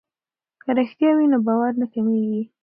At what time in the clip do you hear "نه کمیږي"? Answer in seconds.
1.81-2.41